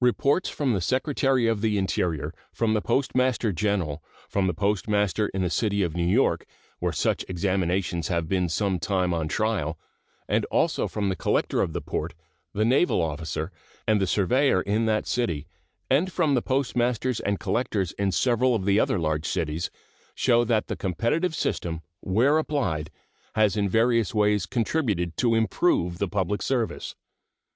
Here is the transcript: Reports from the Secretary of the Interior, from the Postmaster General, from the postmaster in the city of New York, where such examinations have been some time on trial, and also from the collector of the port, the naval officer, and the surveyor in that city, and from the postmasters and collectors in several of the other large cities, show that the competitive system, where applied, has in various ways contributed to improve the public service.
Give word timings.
Reports 0.00 0.48
from 0.48 0.72
the 0.72 0.80
Secretary 0.80 1.46
of 1.46 1.60
the 1.60 1.78
Interior, 1.78 2.34
from 2.52 2.74
the 2.74 2.80
Postmaster 2.82 3.52
General, 3.52 4.02
from 4.28 4.48
the 4.48 4.52
postmaster 4.52 5.28
in 5.28 5.42
the 5.42 5.48
city 5.48 5.84
of 5.84 5.94
New 5.94 6.08
York, 6.08 6.44
where 6.80 6.90
such 6.90 7.24
examinations 7.28 8.08
have 8.08 8.28
been 8.28 8.48
some 8.48 8.80
time 8.80 9.14
on 9.14 9.28
trial, 9.28 9.78
and 10.28 10.44
also 10.46 10.88
from 10.88 11.08
the 11.08 11.14
collector 11.14 11.60
of 11.62 11.72
the 11.72 11.80
port, 11.80 12.14
the 12.52 12.64
naval 12.64 13.00
officer, 13.00 13.52
and 13.86 14.00
the 14.00 14.08
surveyor 14.08 14.60
in 14.60 14.86
that 14.86 15.06
city, 15.06 15.46
and 15.88 16.10
from 16.10 16.34
the 16.34 16.42
postmasters 16.42 17.20
and 17.20 17.38
collectors 17.38 17.92
in 17.92 18.10
several 18.10 18.56
of 18.56 18.64
the 18.64 18.80
other 18.80 18.98
large 18.98 19.24
cities, 19.24 19.70
show 20.16 20.42
that 20.42 20.66
the 20.66 20.74
competitive 20.74 21.32
system, 21.36 21.80
where 22.00 22.38
applied, 22.38 22.90
has 23.36 23.56
in 23.56 23.68
various 23.68 24.12
ways 24.12 24.46
contributed 24.46 25.16
to 25.16 25.36
improve 25.36 25.98
the 25.98 26.08
public 26.08 26.42
service. 26.42 26.96